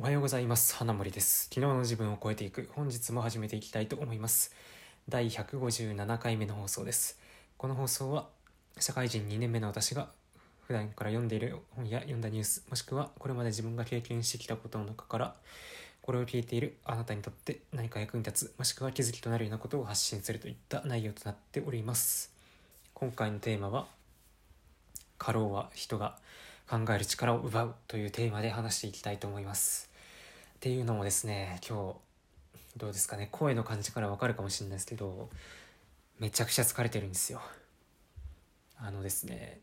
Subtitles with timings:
[0.00, 0.74] おはようございます。
[0.76, 1.50] 花森です。
[1.52, 2.70] 昨日の自分を超えていく。
[2.72, 4.54] 本日も始めていきたいと思います。
[5.10, 7.20] 第157回目の放送です。
[7.58, 8.26] この放送は
[8.78, 10.08] 社会人2年目の私が
[10.62, 15.34] 普段から読んでいる本や読んだニュースもしくはこれまで自分が経験してきたことの中から
[16.00, 22.32] これを聞いているあなたにとって何か役に立つもしくは気づきとなるようなことを発信するといった内容となっております。
[22.94, 23.86] 今回のテーマは
[25.18, 26.16] 過労は人が
[26.70, 29.89] 考える力を奪うというテーマで話していきたいと思います。
[30.60, 35.30] っていうのもですね今日どうですかね声の感じからわかるかもしれないですけど
[36.18, 37.40] めちゃくちゃ疲れてるんですよ。
[38.76, 39.58] あのですね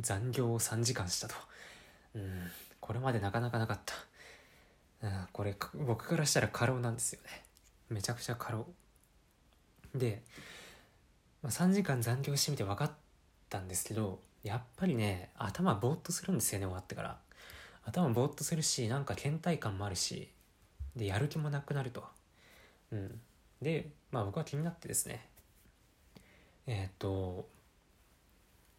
[0.00, 1.34] 残業を3時間したと。
[2.14, 2.30] うん
[2.78, 5.08] これまでなかなかなかった。
[5.08, 7.42] うんこれ僕からしたら過労なんですよね。
[7.90, 8.68] めちゃくちゃ過労。
[9.96, 10.22] で、
[11.42, 12.92] まあ、3時間残業してみて分かっ
[13.48, 17.23] たんですけどやっぱりね頭ぼーっとするんですよね終わってから。
[17.84, 20.28] 頭ぼーっとするしなんか倦怠感もあるし
[20.96, 22.04] でやる気もなくなると。
[22.90, 23.20] うん。
[23.60, 25.26] でまあ僕は気になってですね。
[26.66, 27.48] えっ、と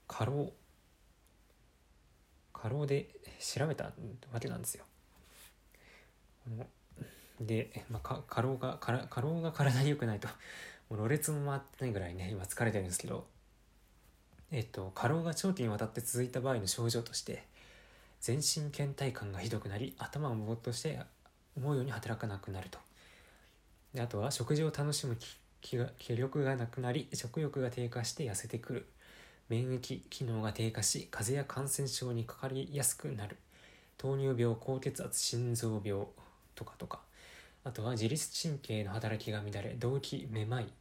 [0.08, 0.52] 過労。
[2.54, 3.92] 過労で調べた
[4.34, 4.86] わけなんですよ。
[7.40, 10.28] で、まあ、過労が過労が体に良くないと。
[10.90, 13.28] もうろれつも回ってないぐらいね今疲れてるんですけど。
[14.52, 17.44] えっと、過労が長期にわたって続いた場合の症状として
[18.26, 21.00] 全身倦怠感がひどくなり頭がぼーっとして
[21.56, 22.80] 思うように働かなくなると。
[23.94, 25.16] であとは食事を楽しむ
[25.62, 28.86] 気が気力がなくなり食欲が低下して痩せてくる。
[29.48, 33.38] 免疫機能が低下し風邪や感染症にかかりやすくなる。
[34.00, 36.08] 糖尿病高血圧心臓病
[36.56, 37.02] とかとか。
[37.64, 40.74] あとは自律神経の働きが乱れ動悸めまい。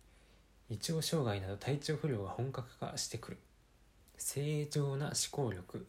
[0.70, 3.39] 胃腸障害など体調不良が本格化してくる。
[4.17, 5.86] 正常な思考力。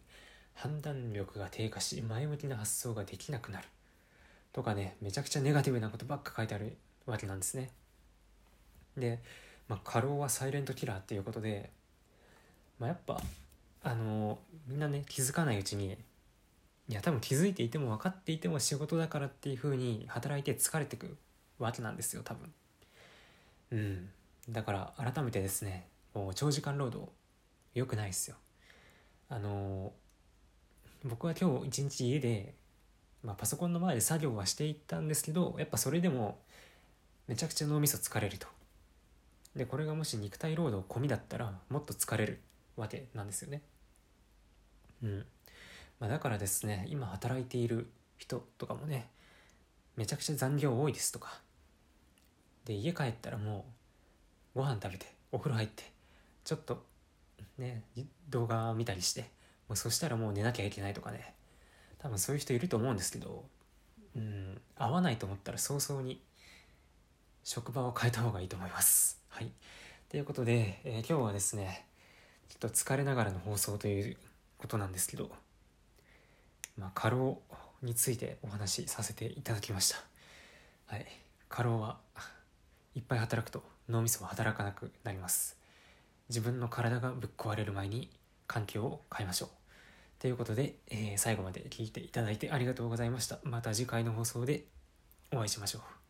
[0.55, 3.67] 判断力が低下し前向きな発想ができなくなる。
[4.51, 7.69] とかねめちゃくちゃネガティブなことばっか書いてあるわけなんですね。
[8.97, 9.19] で、
[9.67, 11.69] まあ、過労はサイレントキラーっていうことで、
[12.79, 13.21] まあ、やっぱ
[13.83, 15.97] あのみんなね気づかないうちに
[16.87, 21.17] いや多分気づいていても分かっていても仕事だからっていう風に働いて疲れてく
[21.59, 22.53] わけなんですよ多分。
[23.71, 24.09] うん。
[24.49, 27.11] だから改めてですねもう長時間労働
[27.73, 28.37] 良くないですよ。
[29.27, 29.91] あの
[31.05, 32.55] 僕は今日一日家で、
[33.23, 36.39] まあ、パソコンの前で作業はしていったんですけどやっぱそれでも
[37.27, 38.47] めちゃくちゃ脳みそ疲れると。
[39.55, 42.39] でこれがもし肉体労働込みだったらもっと疲れる
[42.75, 43.61] わけなんですよね。
[45.03, 45.25] うん。
[45.99, 47.87] まあ、だからですね今働いている
[48.17, 49.07] 人とかもね
[49.95, 51.39] めちゃくちゃ残業多いですとか。
[52.65, 53.65] で家帰ったらも
[54.55, 55.83] うご飯食べてお風呂入って
[56.43, 56.83] ちょっと
[57.59, 57.83] ね
[58.29, 59.29] 動画見たりして
[59.67, 61.33] もうそしたらもう寝なきゃいけないとかね。
[61.99, 63.45] 多分そういう人いると思うんですけど
[64.15, 66.21] うん合わないと思ったら早々に
[67.43, 69.19] 職場を変えた方がいいと思います。
[69.29, 69.51] はい。
[70.09, 71.85] ということで、えー、今日はですね
[72.49, 74.17] ちょっと疲れながらの放送という
[74.57, 75.29] ことなんですけど
[76.77, 77.41] まあ過労
[77.81, 79.97] についてお話しさせていただきました。
[80.85, 81.05] はい。
[81.49, 81.97] 過労は
[82.93, 85.57] いっぱい働くと脳みそは働かなくなります。
[86.29, 88.09] 自分の体がぶっ壊れる前に
[88.47, 89.49] 環境を変えましょう。
[90.19, 93.39] ということで、えー、最後まで聞いていただいてありがとうございました。
[93.43, 94.65] また次回の放送で
[95.31, 96.04] お会いしましょう。